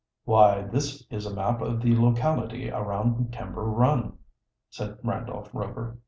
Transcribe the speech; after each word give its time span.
"Why, 0.23 0.63
this 0.63 1.05
is 1.11 1.27
a 1.27 1.35
map 1.35 1.61
of 1.61 1.79
the 1.83 1.95
locality 1.95 2.71
around 2.71 3.31
Timber 3.31 3.65
Run," 3.65 4.17
said 4.71 4.97
Randolph 5.03 5.53
Rover. 5.53 5.99